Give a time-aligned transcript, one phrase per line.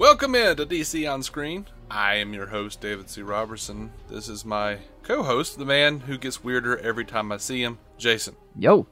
[0.00, 1.66] Welcome in to DC On Screen.
[1.90, 3.20] I am your host, David C.
[3.20, 3.92] Robertson.
[4.08, 7.78] This is my co host, the man who gets weirder every time I see him,
[7.98, 8.34] Jason.
[8.56, 8.86] Yo.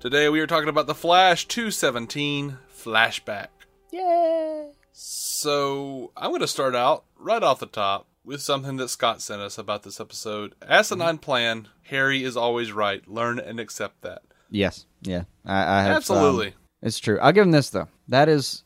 [0.00, 3.48] Today we are talking about The Flash 217 Flashback.
[3.92, 4.70] Yay.
[4.90, 9.42] So I'm going to start out right off the top with something that Scott sent
[9.42, 10.54] us about this episode.
[10.66, 13.06] Asinine plan, Harry is always right.
[13.06, 14.22] Learn and accept that.
[14.48, 14.86] Yes.
[15.02, 15.24] Yeah.
[15.44, 16.46] I, I have, Absolutely.
[16.48, 17.18] um, it's true.
[17.20, 17.88] I'll give him this though.
[18.08, 18.63] That is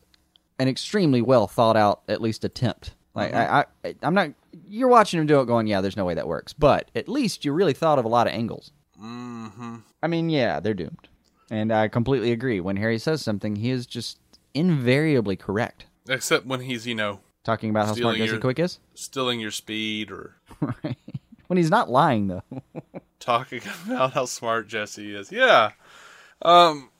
[0.59, 2.95] an extremely well thought out, at least attempt.
[3.15, 4.31] Like I, I, I'm not.
[4.69, 7.45] You're watching him do it, going, "Yeah, there's no way that works." But at least
[7.45, 8.71] you really thought of a lot of angles.
[9.03, 9.77] Mm-hmm.
[10.03, 11.09] I mean, yeah, they're doomed,
[11.51, 12.61] and I completely agree.
[12.61, 14.19] When Harry says something, he is just
[14.55, 15.87] invariably correct.
[16.09, 18.79] Except when he's, you know, Talking about how smart Jesse Quick is.
[18.95, 20.97] stealing your speed or Right.
[21.49, 22.43] when he's not lying though.
[23.21, 25.31] talking about how smart Jesse is.
[25.33, 25.73] Yeah.
[26.43, 26.91] Um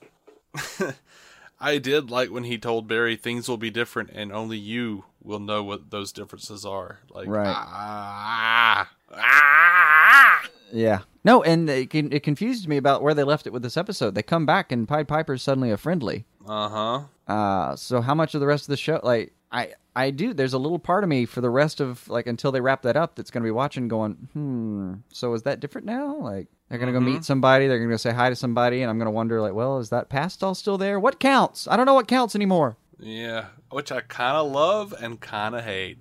[1.61, 5.41] I did like when he told Barry things will be different and only you will
[5.41, 7.01] know what those differences are.
[7.11, 7.47] Like Right.
[7.49, 11.01] ah, ah, Yeah.
[11.25, 14.15] No, and it, it confused me about where they left it with this episode.
[14.15, 16.25] They come back and Pied Piper's suddenly a friendly.
[16.47, 17.03] uh-huh.
[17.27, 19.01] Uh, so how much of the rest of the show?
[19.03, 20.35] Like, I I do.
[20.35, 22.97] There's a little part of me for the rest of like until they wrap that
[22.97, 24.95] up that's going to be watching, going, hmm.
[25.13, 26.17] So is that different now?
[26.17, 27.67] Like they're going to go meet somebody.
[27.67, 29.79] They're going to go say hi to somebody, and I'm going to wonder, like, well,
[29.79, 31.01] is that past all still there?
[31.01, 31.67] What counts?
[31.67, 32.77] I don't know what counts anymore.
[32.99, 35.99] Yeah, which I kind of love and kind of hate.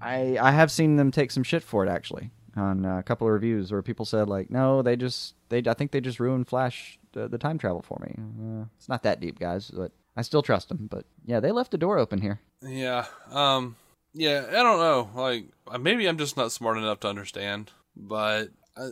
[0.00, 3.26] I I have seen them take some shit for it actually on uh, a couple
[3.26, 6.48] of reviews where people said like, no, they just they I think they just ruined
[6.48, 8.14] Flash the, the time travel for me.
[8.18, 10.88] Uh, it's not that deep, guys, but I still trust them.
[10.90, 12.40] But yeah, they left the door open here.
[12.62, 13.06] Yeah.
[13.30, 13.76] Um
[14.14, 15.10] yeah, I don't know.
[15.14, 18.88] Like uh, maybe I'm just not smart enough to understand, but uh,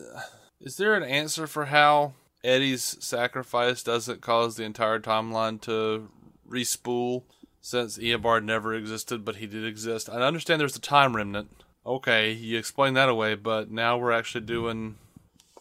[0.60, 2.12] is there an answer for how
[2.44, 6.08] Eddie's sacrifice doesn't cause the entire timeline to
[6.48, 7.24] respool
[7.60, 10.08] since Eobard never existed but he did exist?
[10.08, 11.50] I understand there's a time remnant.
[11.84, 14.96] Okay, you explained that away, but now we're actually doing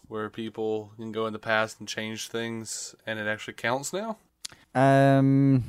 [0.08, 4.18] where people can go in the past and change things and it actually counts now?
[4.74, 5.64] Um,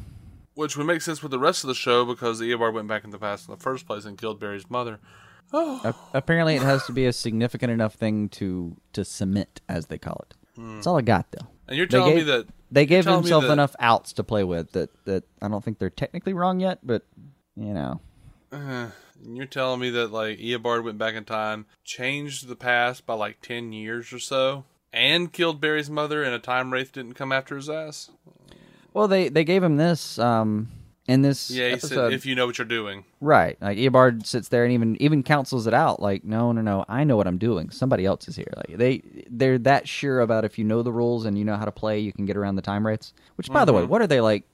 [0.56, 3.10] Which would make sense with the rest of the show because Eobard went back in
[3.10, 4.98] the past in the first place and killed Barry's mother.
[5.52, 9.86] Oh, a- apparently it has to be a significant enough thing to to cement, as
[9.86, 10.34] they call it.
[10.56, 11.46] That's all I got though.
[11.68, 14.72] and you're telling gave- me that They gave themselves that- enough outs to play with
[14.72, 17.02] that that I don't think they're technically wrong yet, but
[17.54, 18.00] you know.
[18.52, 18.88] Uh,
[19.22, 23.40] you're telling me that like Eobard went back in time, changed the past by like
[23.42, 27.56] ten years or so, and killed Barry's mother, and a time wraith didn't come after
[27.56, 28.10] his ass.
[28.96, 30.68] Well, they they gave him this um
[31.06, 31.94] in this Yeah, he episode.
[31.94, 33.04] said if you know what you're doing.
[33.20, 33.60] Right.
[33.60, 36.00] Like Eobard sits there and even even counsels it out.
[36.00, 36.86] Like, no, no, no.
[36.88, 37.68] I know what I'm doing.
[37.68, 38.50] Somebody else is here.
[38.56, 41.66] Like they they're that sure about if you know the rules and you know how
[41.66, 43.12] to play, you can get around the time wraiths.
[43.36, 44.44] Which, by the way, what are they like?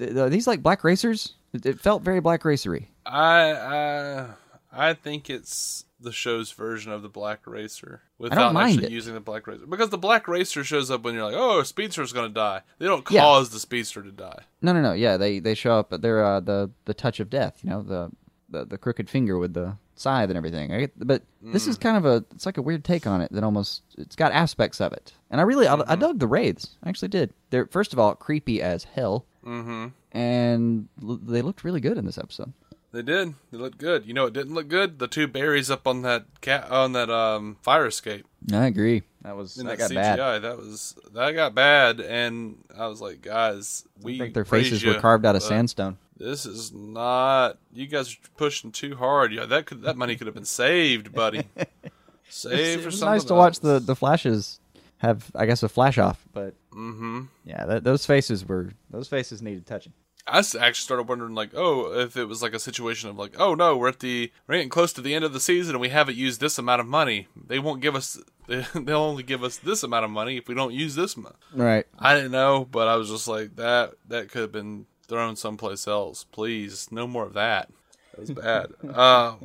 [0.00, 1.34] Are these like black racers?
[1.52, 2.88] It, it felt very black racery.
[3.06, 4.26] I I
[4.72, 8.90] I think it's the show's version of the Black Racer without actually it.
[8.90, 12.12] using the Black Racer because the Black Racer shows up when you're like, oh, Speedster's
[12.12, 12.62] gonna die.
[12.78, 13.20] They don't Yeah.
[13.22, 14.40] cause the Speedster to die.
[14.60, 14.92] No, no, no.
[14.92, 15.90] Yeah, they they show up.
[15.90, 17.60] But they're uh, the the touch of death.
[17.62, 18.10] You know, the
[18.48, 20.72] the, the crooked finger with the scythe and everything.
[20.74, 23.44] I but this is kind of a it's like a weird take on it that
[23.44, 25.12] almost it's got aspects of it.
[25.30, 26.76] And I really I, I dug the wraiths.
[26.82, 27.32] I actually did.
[27.50, 29.24] They're first of all creepy as hell.
[29.44, 29.88] Mm-hmm.
[30.12, 32.52] and l- they looked really good in this episode.
[32.92, 33.34] They did.
[33.50, 34.04] They looked good.
[34.06, 34.98] You know, it didn't look good.
[34.98, 39.02] The two Barrys up on that cat on that um fire escape I agree.
[39.22, 39.94] That was that that, got CGI.
[39.94, 40.42] bad.
[40.42, 44.82] That was that got bad, and I was like, guys, we I think their faces
[44.82, 45.96] ya, were carved out of sandstone.
[46.18, 47.58] This is not.
[47.72, 49.32] You guys are pushing too hard.
[49.32, 51.44] Yeah, that could that money could have been saved, buddy.
[52.28, 53.12] Saved It for was something.
[53.14, 54.58] nice to watch the the flashes
[54.98, 56.24] have, I guess, a flash off.
[56.32, 57.22] But Mm-hmm.
[57.44, 59.92] yeah, th- those faces were those faces needed touching.
[60.26, 63.54] I actually started wondering, like, oh, if it was like a situation of like, oh
[63.54, 65.88] no, we're at the we're getting close to the end of the season and we
[65.88, 67.28] haven't used this amount of money.
[67.46, 68.18] They won't give us.
[68.46, 71.36] They'll only give us this amount of money if we don't use this much.
[71.54, 71.86] Right.
[71.98, 73.94] I didn't know, but I was just like that.
[74.08, 76.24] That could have been thrown someplace else.
[76.24, 77.70] Please, no more of that.
[78.12, 78.72] That was bad.
[78.94, 79.36] uh,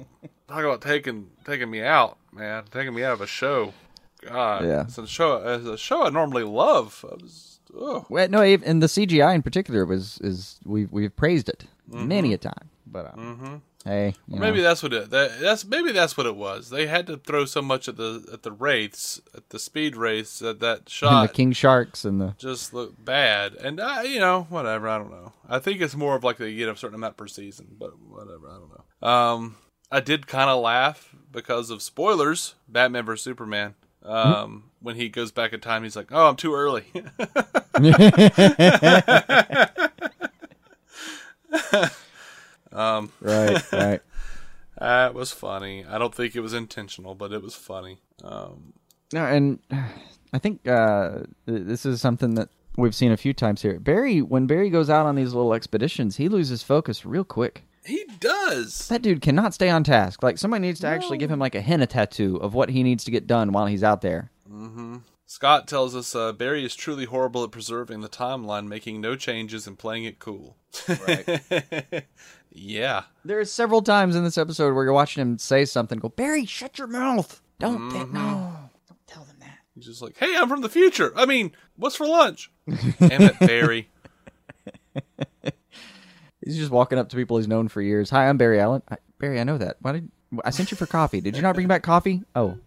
[0.47, 2.65] talk about taking taking me out, man.
[2.71, 3.74] Taking me out of a show.
[4.21, 4.81] God, Yeah.
[4.83, 5.38] It's a show.
[5.56, 7.06] It's a show I normally love.
[7.09, 11.49] I was, oh, Well, no, and the CGI in particular was is we've we've praised
[11.49, 12.69] it many a time.
[12.85, 15.09] But uh, hey, you maybe know, that's what it.
[15.09, 16.69] That, that's maybe that's what it was.
[16.69, 20.39] They had to throw so much at the at the wraiths, at the speed wraiths,
[20.39, 23.55] that that and the King Sharks and the just looked bad.
[23.55, 24.87] And I, you know, whatever.
[24.87, 25.33] I don't know.
[25.49, 28.49] I think it's more of like they get a certain amount per season, but whatever.
[28.49, 29.07] I don't know.
[29.07, 29.55] Um,
[29.91, 32.55] I did kind of laugh because of spoilers.
[32.67, 33.75] Batman vs Superman.
[34.07, 36.86] Um, when he goes back in time, he's like, "Oh, I'm too early."
[42.71, 44.01] um, right, right.
[44.80, 45.83] That was funny.
[45.89, 47.98] I don't think it was intentional, but it was funny.
[48.24, 48.74] Um,
[49.12, 49.57] No, and
[50.33, 53.80] I think uh, th- this is something that we've seen a few times here.
[53.80, 57.63] Barry, when Barry goes out on these little expeditions, he loses focus real quick.
[57.88, 58.88] He does.
[58.88, 60.24] That dude cannot stay on task.
[60.24, 63.04] Like somebody needs to actually give him like a henna tattoo of what he needs
[63.06, 64.31] to get done while he's out there.
[65.25, 69.68] Scott tells us uh, Barry is truly horrible at preserving the timeline, making no changes
[69.68, 70.56] and playing it cool.
[72.50, 73.04] yeah.
[73.25, 76.00] There are several times in this episode where you're watching him say something.
[76.00, 77.42] Go, Barry, shut your mouth.
[77.60, 78.54] Don't think no.
[78.88, 79.57] Don't tell them that.
[79.75, 81.12] He's just like, hey, I'm from the future.
[81.16, 82.50] I mean, what's for lunch?
[83.00, 83.89] Damn it, Barry.
[86.47, 88.09] He's just walking up to people he's known for years.
[88.09, 88.81] Hi, I'm Barry Allen.
[88.89, 89.75] I, Barry, I know that.
[89.81, 90.09] Why did
[90.45, 91.19] I sent you for coffee?
[91.19, 92.23] Did you not bring back coffee?
[92.38, 92.57] Oh,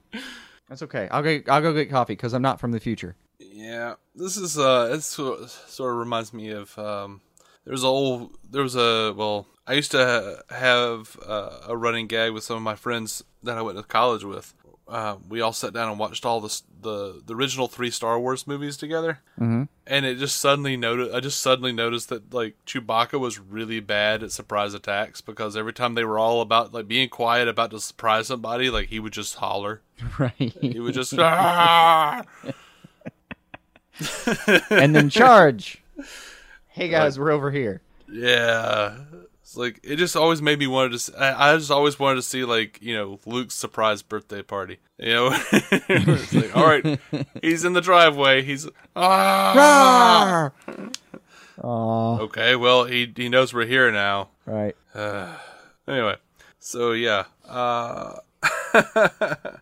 [0.69, 1.09] that's okay.
[1.11, 1.41] I'll go.
[1.49, 3.17] I'll go get coffee because I'm not from the future.
[3.39, 7.23] Yeah, this is uh, it sort of reminds me of um,
[7.65, 11.75] there was a old there was a well, I used to ha- have uh, a
[11.75, 14.53] running gag with some of my friends that I went to college with.
[14.91, 18.47] Uh, we all sat down and watched all the the the original three Star Wars
[18.47, 19.65] movies together, mm-hmm.
[19.87, 24.25] and it just suddenly noted I just suddenly noticed that like Chewbacca was really bad
[24.25, 27.79] at surprise attacks because every time they were all about like being quiet about to
[27.79, 29.81] surprise somebody, like he would just holler.
[30.19, 30.33] Right.
[30.39, 32.23] He would just ah!
[34.71, 35.83] and then charge.
[36.73, 37.83] Hey guys, we're over here.
[38.11, 38.97] Yeah,
[39.51, 41.13] it's like it just always made me wanted to.
[41.19, 44.79] I just always wanted to see like you know Luke's surprise birthday party.
[44.97, 47.01] You know, it's like all right,
[47.43, 48.43] he's in the driveway.
[48.43, 50.53] He's ah.
[51.65, 54.29] Okay, well he he knows we're here now.
[54.47, 54.77] Right.
[55.89, 56.15] Anyway,
[56.61, 58.19] so yeah, uh,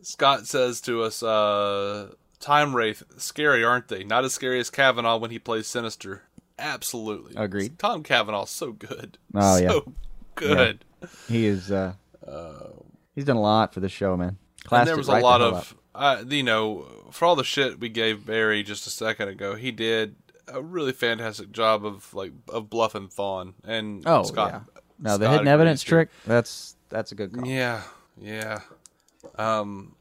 [0.00, 4.02] Scott says to us, uh, "Time Wraith, scary, aren't they?
[4.04, 6.22] Not as scary as Cavanagh when he plays Sinister.
[6.60, 7.78] Absolutely, Agreed.
[7.78, 9.18] Tom Cavanagh's so good.
[9.34, 9.68] Oh, yeah.
[9.70, 9.92] so
[10.34, 10.84] good.
[11.28, 11.72] He is.
[11.72, 11.94] uh
[12.26, 12.68] uh,
[13.14, 14.36] He's done a lot for the show, man.
[14.64, 17.80] Classed and there was a the lot of, uh, you know, for all the shit
[17.80, 20.14] we gave Barry just a second ago, he did
[20.46, 24.50] a really fantastic job of like of bluffing Thawne and Oh Scott.
[24.52, 24.80] yeah.
[24.98, 26.10] No, the Scott hidden evidence trick.
[26.26, 27.46] That's that's a good call.
[27.46, 27.82] Yeah,
[28.20, 28.60] yeah.
[29.36, 29.94] Um,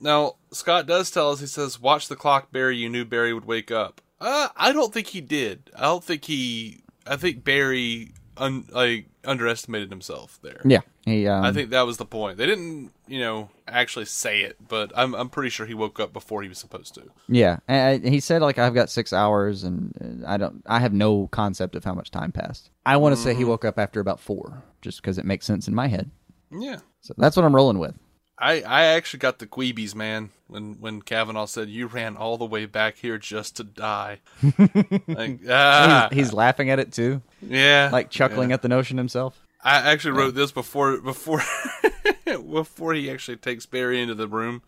[0.00, 1.40] now Scott does tell us.
[1.40, 2.76] He says, "Watch the clock, Barry.
[2.76, 5.70] You knew Barry would wake up." Uh, I don't think he did.
[5.76, 6.80] I don't think he.
[7.06, 10.60] I think Barry un, like underestimated himself there.
[10.64, 10.80] Yeah.
[11.06, 11.26] He.
[11.26, 12.36] Um, I think that was the point.
[12.36, 16.12] They didn't, you know, actually say it, but I'm I'm pretty sure he woke up
[16.12, 17.04] before he was supposed to.
[17.28, 20.62] Yeah, and he said like I've got six hours, and I don't.
[20.66, 22.70] I have no concept of how much time passed.
[22.84, 23.38] I want to say Mm-hmm.
[23.38, 26.10] he woke up after about four, just because it makes sense in my head.
[26.52, 26.78] Yeah.
[27.00, 27.94] So that's what I'm rolling with.
[28.40, 32.46] I, I actually got the queebies, man, when when Cavanagh said you ran all the
[32.46, 34.20] way back here just to die.
[35.06, 39.38] like ah, He's, he's laughing at it too, yeah, like chuckling at the notion himself.
[39.62, 41.42] I actually wrote this before before
[42.24, 44.62] before he actually takes Barry into the room.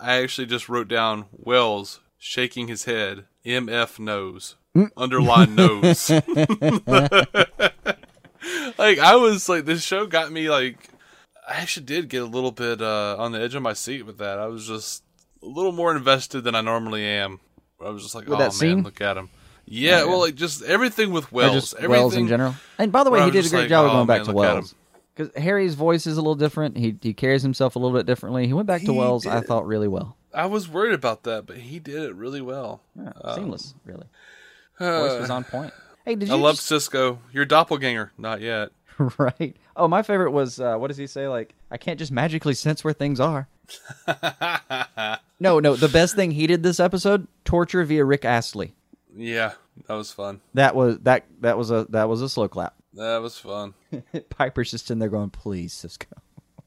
[0.00, 3.26] I actually just wrote down Wells shaking his head.
[3.46, 4.56] MF knows.
[4.96, 6.10] Underline knows.
[8.76, 10.88] like I was like this show got me like
[11.48, 14.18] I actually did get a little bit uh on the edge of my seat with
[14.18, 14.38] that.
[14.38, 15.02] I was just
[15.42, 17.40] a little more invested than I normally am.
[17.84, 18.82] I was just like, With oh man, scene?
[18.82, 19.28] look at him.
[19.66, 20.04] Yeah, Oh, yeah.
[20.06, 22.54] well, like just everything with Wells, everything Wells in general.
[22.78, 24.26] And by the way, he did a great like, job of oh, going back man,
[24.26, 24.74] to Wells.
[25.14, 26.76] Because Harry's voice is a little different.
[26.76, 28.46] He he carries himself a little bit differently.
[28.46, 29.26] He went back to He Wells.
[29.26, 30.16] I thought really well.
[30.34, 32.80] I was worried about that, but he did it really well.
[32.96, 34.06] Yeah, Um, seamless, really.
[34.78, 35.72] Voice was on point.
[36.04, 37.20] Hey, did you I love just- Cisco.
[37.32, 38.70] Your doppelganger, not yet.
[39.18, 39.56] right?
[39.76, 41.28] Oh, my favorite was uh, what does he say?
[41.28, 43.48] Like, I can't just magically sense where things are.
[45.40, 45.76] no, no.
[45.76, 48.74] The best thing he did this episode: torture via Rick Astley.
[49.16, 49.52] Yeah,
[49.86, 50.40] that was fun.
[50.54, 52.74] That was that that was a that was a slow clap.
[52.94, 53.74] That was fun.
[54.28, 56.08] Piper's just in there going, "Please, Cisco,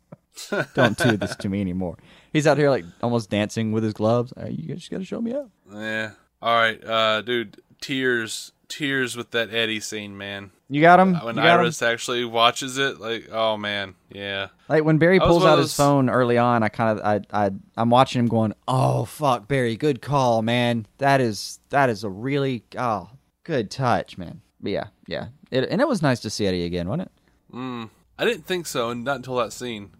[0.74, 1.98] don't do this to me anymore."
[2.34, 4.34] He's out here like almost dancing with his gloves.
[4.40, 5.50] Uh, you just got to show me up.
[5.72, 6.12] Yeah.
[6.42, 7.62] All right, uh, dude.
[7.80, 10.50] Tears, tears with that Eddie scene, man.
[10.70, 11.14] You got him.
[11.14, 11.60] When you got him?
[11.62, 14.48] Iris actually watches it, like, oh man, yeah.
[14.68, 17.52] Like when Barry pulls out of his phone early on, I kind of I I
[17.78, 20.86] I'm watching him going, "Oh fuck, Barry, good call, man.
[20.98, 23.10] That is that is a really oh
[23.46, 26.90] good touch, man." But yeah, yeah, it, and it was nice to see Eddie again,
[26.90, 27.56] wasn't it?
[27.56, 27.90] Mm.
[28.20, 29.92] I didn't think so, and not until that scene.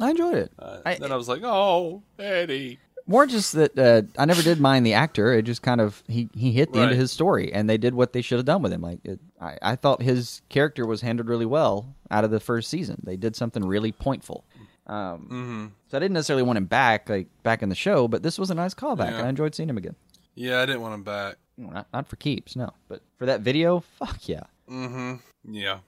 [0.00, 0.52] I enjoyed it.
[0.58, 2.78] Uh, I- then I was like, oh, Eddie.
[3.06, 5.32] More just that uh, I never did mind the actor.
[5.32, 7.94] It just kind of he he hit the end of his story, and they did
[7.94, 8.80] what they should have done with him.
[8.80, 12.68] Like it, I I thought his character was handled really well out of the first
[12.68, 13.00] season.
[13.04, 14.44] They did something really pointful.
[14.88, 18.22] Um, hmm so I didn't necessarily want him back, like back in the show, but
[18.22, 19.12] this was a nice callback.
[19.12, 19.24] Yeah.
[19.24, 19.94] I enjoyed seeing him again.
[20.34, 21.36] Yeah, I didn't want him back.
[21.56, 22.70] Not, not for keeps, no.
[22.88, 24.44] But for that video, fuck yeah.
[24.68, 25.54] Mm-hmm.
[25.54, 25.78] Yeah.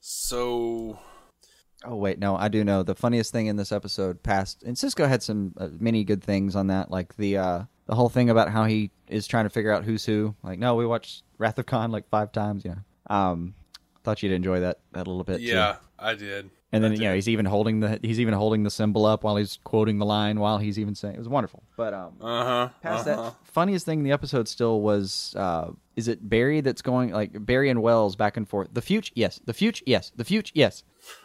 [0.00, 0.98] So
[1.84, 4.22] Oh wait, no, I do know the funniest thing in this episode.
[4.22, 7.94] Past and Cisco had some uh, many good things on that, like the uh, the
[7.94, 10.34] whole thing about how he is trying to figure out who's who.
[10.42, 12.64] Like, no, we watched Wrath of Khan like five times.
[12.64, 12.76] Yeah,
[13.08, 13.54] um,
[14.02, 15.38] thought you'd enjoy that that a little bit.
[15.38, 15.44] too.
[15.44, 16.50] Yeah, I did.
[16.72, 19.24] And then I you know he's even holding the he's even holding the symbol up
[19.24, 21.62] while he's quoting the line while he's even saying it was wonderful.
[21.76, 22.68] But um, Uh huh.
[22.82, 23.22] past uh-huh.
[23.22, 27.30] that funniest thing in the episode still was uh is it barry that's going like
[27.44, 30.84] barry and wells back and forth the future yes the future yes the future yes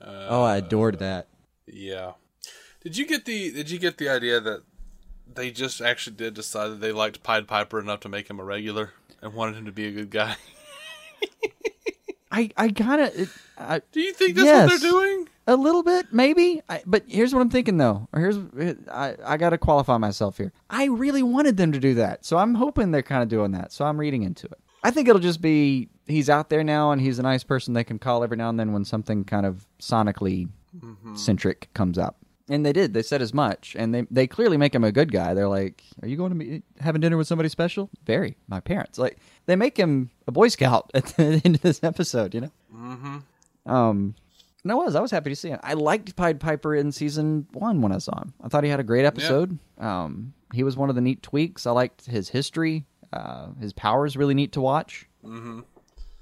[0.00, 1.28] oh i adored that
[1.66, 2.12] Yeah.
[2.82, 4.62] Did you get the Did you get the idea that
[5.34, 8.44] they just actually did decide that they liked Pied Piper enough to make him a
[8.44, 10.36] regular and wanted him to be a good guy?
[12.30, 13.14] i i kind of
[13.92, 14.70] Do you think that's Yes.
[14.70, 15.28] what they're doing?
[15.46, 16.60] a little bit maybe.
[16.68, 18.06] I, but here's what i'm thinking though.
[18.12, 18.36] Or here's
[18.92, 20.52] i i gotta qualify myself here.
[20.68, 23.72] I really wanted them to do that so i'm hoping they're kind of doing that
[23.72, 24.58] so i'm reading into it.
[24.84, 27.82] I think it'll just be he's out there now and he's a nice person they
[27.84, 31.16] can call every now and then when something kind of sonically mm-hmm.
[31.16, 32.17] centric comes up
[32.48, 35.12] and they did they said as much and they they clearly make him a good
[35.12, 38.60] guy they're like are you going to be having dinner with somebody special very my
[38.60, 42.40] parents like they make him a boy scout at the end of this episode you
[42.40, 43.70] know Mm-hmm.
[43.70, 44.14] um,
[44.64, 45.60] and I was, I was happy to see him.
[45.62, 48.34] I liked Pied Piper in season one when I saw him.
[48.42, 49.56] I thought he had a great episode.
[49.78, 51.66] Um, he was one of the neat tweaks.
[51.66, 52.84] I liked his history.
[53.12, 55.06] Uh, his powers really neat to watch.
[55.24, 55.60] Mm-hmm.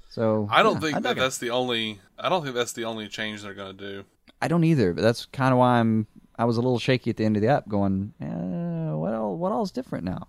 [0.09, 1.19] So I don't yeah, think I that it.
[1.19, 1.99] that's the only.
[2.17, 4.05] I don't think that's the only change they're going to do.
[4.41, 6.07] I don't either, but that's kind of why I'm.
[6.37, 9.37] I was a little shaky at the end of the app, going, eh, "What all?
[9.37, 10.27] What all's different now?"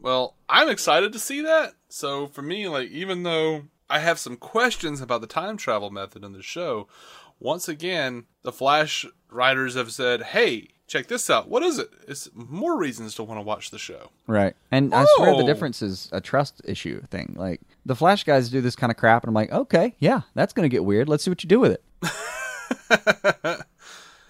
[0.00, 1.74] Well, I'm excited to see that.
[1.88, 6.22] So for me, like even though I have some questions about the time travel method
[6.24, 6.86] in the show,
[7.40, 11.48] once again, the Flash writers have said, "Hey, check this out.
[11.48, 11.90] What is it?
[12.06, 14.54] It's more reasons to want to watch the show." Right.
[14.70, 15.46] And I swear the Oh.
[15.46, 17.34] difference is a trust issue thing.
[17.36, 20.52] Like the Flash guys do this kind of crap, and I'm like, okay, yeah, that's
[20.52, 21.08] going to get weird.
[21.08, 21.82] Let's see what you do with it.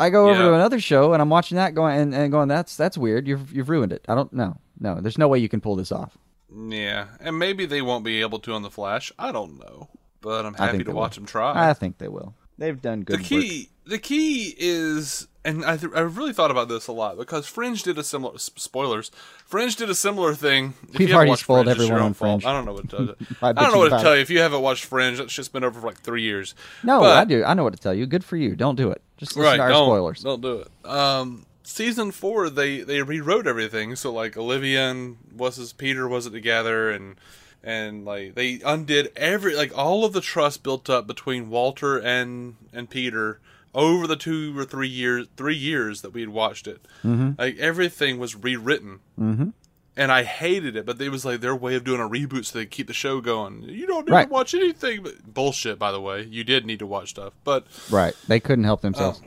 [0.01, 0.49] I go over Yeah.
[0.49, 3.27] to another show and I'm watching that going and, and going, that's that's weird.
[3.27, 4.05] You've you've ruined it.
[4.09, 4.57] I don't know.
[4.81, 6.17] No, there's no way you can pull this off.
[6.57, 9.13] Yeah, and maybe they won't be able to on the Flash.
[9.19, 9.89] I don't know,
[10.21, 11.23] but I'm happy to watch will.
[11.23, 11.69] them try.
[11.71, 12.35] I think they will.
[12.59, 16.69] They've done good the key the key is and I, th- I really thought about
[16.69, 19.11] this a lot because Fringe did a similar s- spoilers.
[19.47, 20.75] Fringe did a similar thing.
[20.93, 22.43] If We've you haven't already watched spoiled Fringe, everyone own on fault.
[22.43, 22.51] Fringe.
[22.51, 23.17] I don't know what to tell you.
[23.41, 24.03] I I, don't know what to have.
[24.03, 25.19] tell you if you haven't watched Fringe.
[25.19, 26.55] That shit's been over for like three years.
[26.83, 27.45] No, But- I do.
[27.45, 28.07] I know what to tell you.
[28.07, 28.57] Good for you.
[28.57, 29.01] Don't do it.
[29.19, 29.57] Just listen right?
[29.57, 30.23] to our don't spoilers.
[30.23, 30.69] don't do it.
[30.89, 33.97] Um, season four, they they rewrote everything.
[33.97, 37.17] So like Olivia and was his Peter wasn't together, and
[37.63, 42.57] and like they undid every like all of the trust built up between Walter and
[42.73, 43.41] and Peter
[43.75, 46.81] over the two or three years three years that we had watched it.
[47.05, 47.33] Mm-hmm.
[47.39, 49.01] Like everything was rewritten.
[49.19, 49.53] Mhm.
[49.99, 52.59] And I hated it, but it was like their way of doing a reboot so
[52.59, 53.65] they keep the show going.
[53.65, 54.27] You don't need Right.
[54.29, 55.77] to watch anything, but bullshit.
[55.79, 58.15] By the way, you did need to watch stuff, but Right.
[58.29, 59.21] They couldn't help themselves.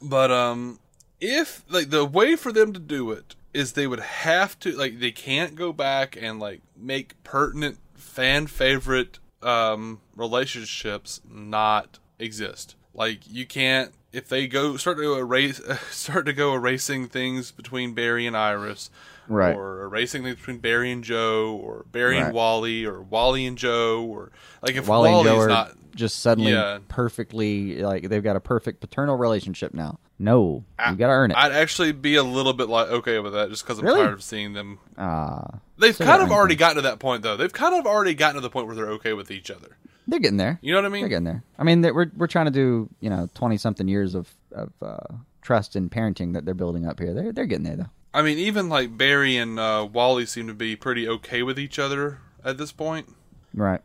[0.00, 0.80] but um,
[1.20, 4.98] if like the way for them to do it is they would have to like
[4.98, 12.74] they can't go back and like make pertinent fan favorite um relationships not exist.
[12.94, 17.94] Like you can't if they go start to erase start to go erasing things between
[17.94, 18.90] Barry and Iris.
[19.28, 19.56] Right.
[19.56, 22.26] Or a racing things between Barry and Joe, or Barry Right.
[22.26, 25.72] and Wally, or Wally and Joe, or like if Wally and Wally's Joe are not
[25.94, 26.78] just suddenly Yeah.
[26.88, 29.98] perfectly like they've got a perfect paternal relationship now.
[30.18, 31.36] No, you got to earn it.
[31.36, 34.00] I'd actually be a little bit like okay with that, just because I'm Really?
[34.02, 34.78] tired of seeing them.
[34.98, 37.36] Ah, They've So kind of already gotten to that point, though.
[37.36, 39.76] They've kind of already gotten to the point where they're okay with each other.
[40.06, 40.58] they're getting there.
[40.62, 41.02] You know what I mean?
[41.02, 41.42] They're getting there.
[41.58, 44.98] I mean, we're we're trying to do you know twenty something years of of uh,
[45.42, 47.12] trust and parenting that they're building up here.
[47.14, 47.90] They're they're getting there though.
[48.14, 51.80] I mean, even like Barry and uh, Wally seem to be pretty okay with each
[51.80, 53.12] other at this point.
[53.52, 53.80] Right.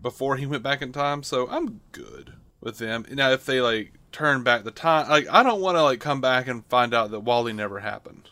[0.00, 3.04] Before he went back in time, so I'm good with them.
[3.10, 6.22] Now, if they like turn back the time, like I don't want to like come
[6.22, 8.30] back and find out that Wally never happened.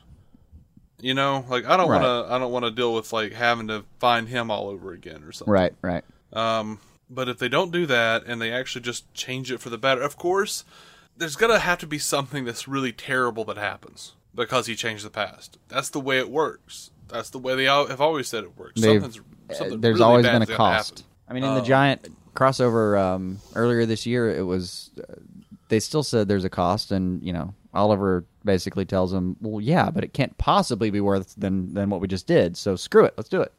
[1.01, 2.01] You know, like I don't Right.
[2.01, 2.35] want to.
[2.35, 5.33] I don't want to deal with like having to find him all over again or
[5.33, 5.53] something.
[5.53, 5.75] Right.
[5.83, 6.05] Right.
[6.33, 9.77] Um, but if they don't do that and they actually just change it for the
[9.77, 10.65] better, of course,
[11.15, 15.11] there's gonna have to be something that's really terrible that happens because he changed the
[15.11, 15.59] past.
[15.69, 16.91] That's the way it works.
[17.09, 18.81] That's the way they have always said it works.
[18.81, 21.05] They've- Something's, Uh, something there's really always been a cost.
[21.29, 21.64] I mean, in the Oh.
[21.64, 25.14] giant crossover um, earlier this year, it was uh,
[25.69, 29.91] they still said there's a cost, and you know Oliver basically tells him, "Well, yeah,
[29.91, 32.57] but it can't possibly be worse than than what we just did.
[32.57, 33.53] So screw it, let's do it."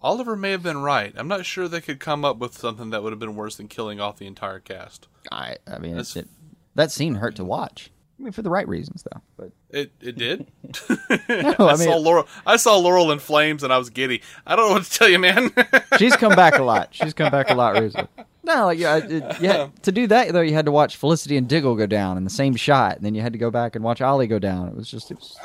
[0.00, 1.12] Oliver may have been right.
[1.16, 3.66] I'm not sure they could come up with something that would have been worse than
[3.68, 5.08] killing off the entire cast.
[5.32, 6.28] I I mean, it,
[6.76, 7.90] that scene hurt to watch.
[8.18, 9.20] I mean, for the right reasons though.
[9.36, 10.46] But It it did.
[10.90, 12.26] I I, mean- saw Laurel.
[12.46, 14.22] I saw Laurel in flames, and I was giddy.
[14.46, 15.50] I don't know what to tell you, man.
[15.98, 16.88] she's come back a lot.
[16.92, 18.08] She's come back a lot recently.
[18.42, 19.68] No, like yeah, it, yeah.
[19.82, 22.30] To do that though, you had to watch Felicity and Diggle go down in the
[22.30, 24.68] same shot, and then you had to go back and watch Ollie go down.
[24.68, 25.36] It was just it, was,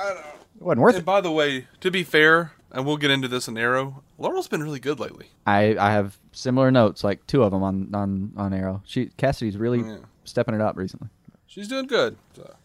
[0.55, 1.05] it wasn't worth And it.
[1.05, 4.63] by the way, to be fair, and we'll get into this in Arrow, Laurel's been
[4.63, 5.27] really good lately.
[5.45, 8.81] I I have similar notes, like two of them on on on Arrow.
[8.85, 9.97] She Cassidy's really Yeah.
[10.23, 11.09] stepping it up recently.
[11.47, 12.17] She's doing good.
[12.35, 12.55] So,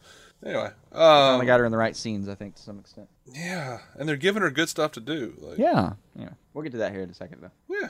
[0.44, 3.08] anyway, um, got her in the right scenes, I think, to some extent.
[3.26, 5.34] yeah, and they're giving her good stuff to do.
[5.40, 6.30] Like, Yeah, yeah.
[6.52, 7.50] We'll get to that here in a second, though.
[7.68, 7.88] Yeah.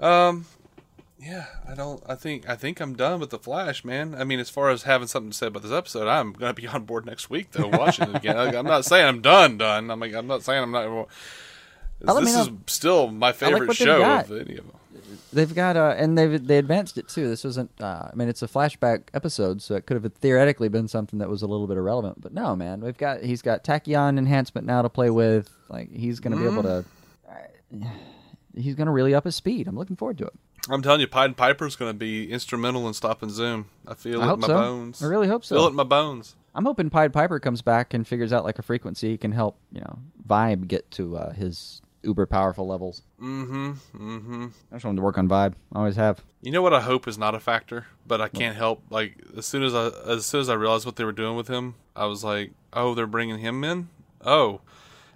[0.00, 0.46] Um
[1.18, 4.14] yeah, I don't I think I think I'm done with the Flash, man.
[4.14, 6.60] I mean, as far as having something to say about this episode, I'm going to
[6.60, 8.36] be on board next week though watching it again.
[8.36, 9.90] Like, I'm not saying I'm done done.
[9.90, 10.84] I'm like I'm not saying I'm not
[12.06, 14.76] I'll let me This is still my favorite they've show of any of them.
[15.32, 17.28] They've got uh, and they've they advanced it too.
[17.28, 17.70] This wasn't.
[17.80, 21.28] Uh, I mean, it's a flashback episode, so it could have theoretically been something that
[21.28, 22.20] was a little bit irrelevant.
[22.20, 25.50] But no, man, we've got he's got tachyon enhancement now to play with.
[25.68, 26.84] Like he's going to be able to.
[27.28, 27.88] Uh,
[28.56, 29.66] he's going to really up his speed.
[29.66, 30.34] I'm looking forward to it.
[30.70, 33.66] I'm telling you, Pied Piper's going to be instrumental in stopping Zoom.
[33.86, 34.54] I feel I it in my so.
[34.54, 35.02] bones.
[35.02, 35.56] I really hope so.
[35.56, 36.36] Feel it in my bones.
[36.54, 39.58] I'm hoping Pied Piper comes back and figures out like a frequency he can help
[39.72, 43.02] you know Vibe get to uh, his uber powerful levels.
[43.20, 43.72] Mm-hmm.
[43.96, 44.46] Mm-hmm.
[44.70, 45.54] I just wanted to work on Vibe.
[45.72, 46.22] I always have.
[46.42, 49.46] You know what I hope is not a factor, but I can't help like as
[49.46, 52.06] soon as I as soon as I realized what they were doing with him, I
[52.06, 53.88] was like, "Oh, they're bringing him in."
[54.24, 54.60] Oh,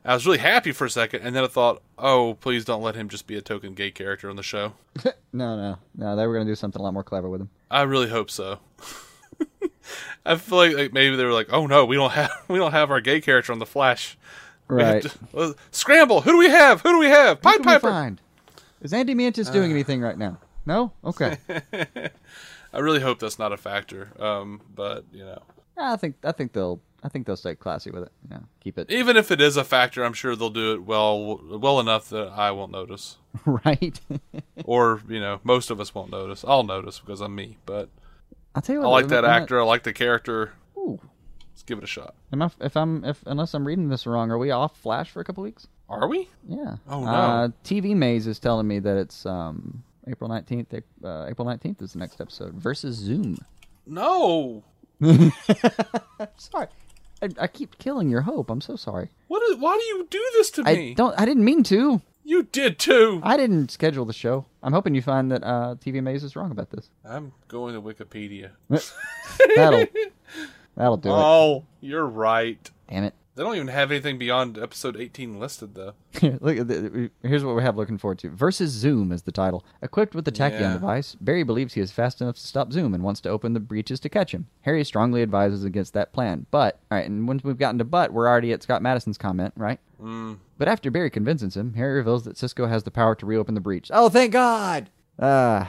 [0.05, 2.95] I was really happy for a second, and then I thought, "Oh, please don't let
[2.95, 4.75] him just be a token gay character on the show."
[5.31, 6.17] No, no, no.
[6.17, 7.51] They were going to do something a lot more clever with him.
[7.71, 8.61] I really hope so.
[10.25, 12.73] I feel like, like maybe they were like, "Oh no, we don't have we don't
[12.73, 14.17] have our gay character on the Flash."
[14.75, 15.03] Right.
[15.33, 16.21] to- scramble.
[16.21, 16.83] Who do we have?
[16.83, 17.41] Who do we have?
[17.41, 17.89] Pied Piper.
[17.91, 18.21] find?
[18.83, 20.39] Is Andy Mientus doing anything right now?
[20.67, 20.93] No.
[21.05, 21.39] Okay.
[22.73, 24.11] I really hope that's not a factor.
[24.23, 25.43] Um, but you know,
[25.77, 28.13] I think I think they'll I think they'll stay classy with it.
[28.31, 31.41] Yeah, keep it even if it is a factor, I'm sure they'll do it well
[31.59, 33.17] well enough that I won't notice.
[33.47, 33.99] right.
[34.65, 37.89] or you know most of us won't notice i'll notice because i'm me but
[38.55, 38.89] I'll tell you what.
[38.89, 40.99] like I'm that not- actor i like the character Ooh.
[41.59, 44.31] Let's give it a shot Am I, if I'm if unless I'm reading this wrong,
[44.31, 45.67] are we off Flash for a couple weeks?
[45.89, 46.77] are we Yeah.
[46.89, 47.11] Oh, no.
[47.11, 50.73] Uh, TV Maze is telling me that it's um April nineteenth.
[50.73, 53.39] Uh, April nineteenth is the next episode versus Zoom.
[53.87, 54.63] no
[56.37, 56.67] Sorry,
[57.23, 58.51] I, I keep killing your hope.
[58.51, 59.09] I'm so sorry.
[59.29, 61.19] what is, why do you do this to I me don't.
[61.21, 62.03] I didn't mean to.
[62.25, 64.45] you did too I didn't schedule the show.
[64.63, 66.89] I'm hoping you find that uh, TV Maze is wrong about this.
[67.05, 68.51] i'm going to wikipedia
[69.57, 69.87] That'll
[70.79, 71.13] that'll do it.
[71.15, 73.15] oh you're right Damn it.
[73.35, 75.93] they don't even have anything beyond episode 18 listed though
[76.41, 76.57] Look,
[77.23, 78.31] here's what we have looking forward to.
[78.31, 79.65] Versus Zoom is the title.
[79.83, 80.73] Equipped with the tachyon Yeah.
[80.73, 83.61] device, Barry believes he is fast enough to stop Zoom and wants to open the
[83.61, 84.49] breaches to catch him.
[84.63, 86.47] Harry strongly advises against that plan.
[86.51, 89.53] But, all right, and once we've gotten to but, we're already at Scott Madison's comment,
[89.57, 89.79] right?
[90.03, 90.39] mm.
[90.57, 93.61] But after Barry convinces him, Harry reveals that Cisco has the power to reopen the
[93.61, 93.89] breach.
[93.95, 94.91] Oh, thank God!
[95.17, 95.67] Uh,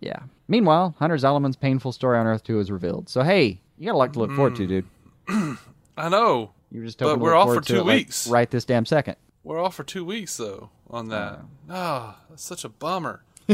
[0.00, 0.20] yeah.
[0.48, 3.08] Meanwhile, Hunter Zolomon's painful story on Earth 2 is revealed.
[3.08, 4.86] So, hey, you got a lot to look forward to, dude.
[5.96, 7.84] i know You were just But to we're look off forward for to two it,
[7.86, 8.26] like, weeks.
[8.28, 9.16] right this damn second.
[9.44, 13.22] we're off for two weeks though on that ah that's such a bummer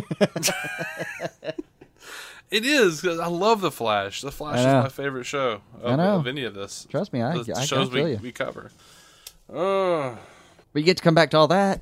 [2.50, 4.20] It is 'cause I love the Flash.
[4.20, 4.82] The Flash is know.
[4.82, 6.16] my favorite show I of, know.
[6.16, 6.86] of any of this.
[6.88, 8.18] Trust me, I- the I- I shows we, you.
[8.22, 8.70] we cover.
[9.52, 10.14] Uh,
[10.72, 11.80] But you get to come back to all that.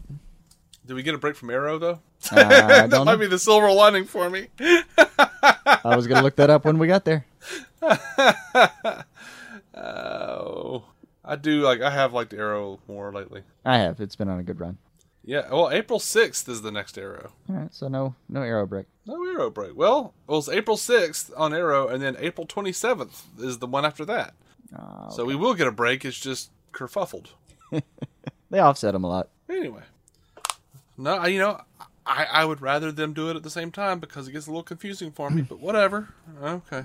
[0.87, 2.01] did we get a break from Arrow though?
[2.31, 3.19] Uh, I that don't might know.
[3.19, 4.47] be the silver lining for me.
[5.67, 7.27] I was gonna look that up when we got there.
[9.75, 10.85] Oh,
[11.25, 13.43] I do like I have liked Arrow more lately.
[13.65, 14.01] I have.
[14.01, 14.79] It's been on a good run.
[15.25, 17.33] Yeah, well, April sixth is the next Arrow.
[17.49, 18.87] All right, so no no arrow break.
[19.07, 19.77] No Arrow break.
[19.77, 23.85] Well, it was April sixth on Arrow, and then April twenty seventh is the one
[23.85, 24.35] after that.
[24.77, 26.05] Oh, So we will get a break.
[26.05, 27.29] It's just kerfuffled.
[28.51, 29.29] they offset them a lot.
[29.49, 29.83] Anyway,
[30.97, 31.61] no, you know,
[32.07, 34.51] I I would rather them do it at the same time because it gets a
[34.51, 35.43] little confusing for me.
[35.43, 36.09] But whatever.
[36.43, 36.85] Okay.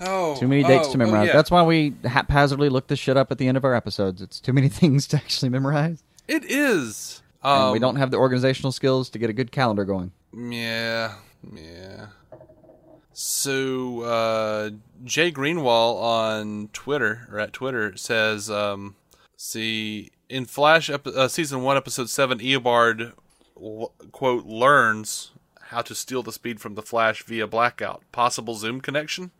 [0.00, 1.22] Oh, Too many dates oh, to memorize.
[1.24, 1.32] Oh, yeah.
[1.32, 4.22] That's why we haphazardly look this shit up at the end of our episodes.
[4.22, 7.22] It's too many things to actually memorize, it is.
[7.42, 10.12] and Um, we don't have the organizational skills to get a good calendar going.
[10.32, 11.14] Yeah,
[11.52, 12.06] yeah.
[13.12, 14.70] So uh,
[15.04, 18.94] Jay Greenwall on Twitter or at Twitter says, um,
[19.36, 23.12] "See in Flash epi- uh, season one, episode seven, Eobard
[24.12, 28.02] quote learns how to steal the speed from the Flash via blackout.
[28.12, 29.30] Possible Zoom connection.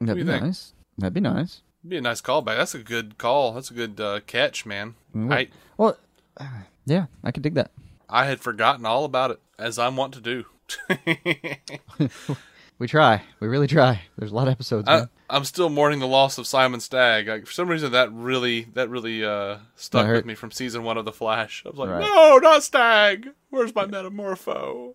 [0.00, 0.44] That'd be think?
[0.44, 0.72] nice.
[0.96, 1.62] That'd be nice.
[1.86, 2.56] Be a nice callback.
[2.56, 3.52] That's a good call.
[3.52, 4.94] That's a good uh, catch, man.
[5.14, 5.96] I Well,
[6.36, 6.46] uh,
[6.86, 7.70] yeah, I could dig that.
[8.08, 10.44] I had forgotten all about it, as I'm wont to do."
[12.80, 13.22] We try.
[13.40, 14.00] We really try.
[14.16, 14.88] There's a lot of episodes.
[14.88, 17.28] I, I'm still mourning the loss of Simon Stagg.
[17.28, 20.96] Like for some reason, that really that really uh, stuck with me from season one
[20.96, 21.62] of The Flash.
[21.66, 22.00] I was like, Right.
[22.00, 23.28] no, not Stagg.
[23.50, 24.94] Where's my metamorpho?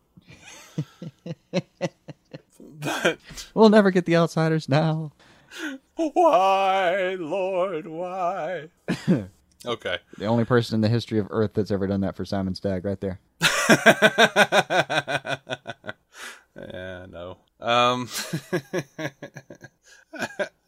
[2.82, 3.20] but
[3.54, 5.12] We'll never get the outsiders now.
[5.96, 8.70] why, Lord, why?
[9.66, 10.00] okay.
[10.18, 12.84] The only person in the history of Earth that's ever done that for Simon Stagg,
[12.84, 13.20] right there.
[16.56, 17.38] yeah, no.
[17.60, 18.10] Um,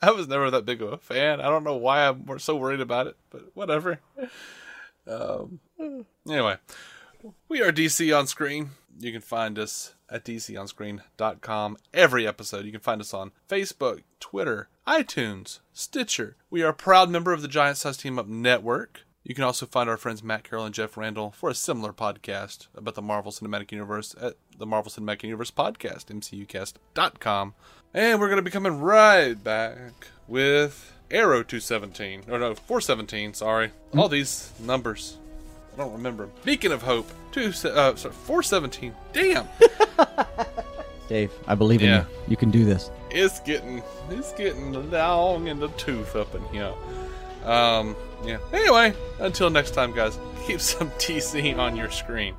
[0.02, 1.42] I was never that big of a fan.
[1.42, 4.00] I don't know why I'm so worried about it, but whatever.
[5.08, 5.60] Um,
[6.28, 6.58] anyway,
[7.48, 8.72] we are DC on Screen.
[9.00, 12.66] You can find us at dconscreen.com every episode.
[12.66, 16.36] You can find us on Facebook, Twitter, iTunes, Stitcher.
[16.50, 19.02] We are a proud member of the Giant Size Team Up Network.
[19.28, 22.68] You can also find our friends Matt Carroll and Jeff Randall for a similar podcast
[22.74, 27.54] about the Marvel Cinematic Universe at the Marvel Cinematic Universe Podcast, mcucast.com.
[27.94, 32.24] And we're going to be coming right back with Arrow 217.
[32.30, 33.72] Or no, 417, sorry.
[33.98, 35.18] All these numbers.
[35.74, 36.30] I don't remember.
[36.46, 38.94] Beacon of Hope, two, uh, sorry, 417.
[39.12, 39.46] Damn.
[41.10, 42.02] Dave, I believe in Yeah.
[42.02, 42.30] you.
[42.30, 42.92] You can do this.
[43.12, 46.74] it's getting it's getting long in the tooth up in here.
[47.44, 48.38] Um, yeah.
[48.54, 50.20] Anyway, until next time, guys.
[50.46, 52.36] Keep some DC on your screen.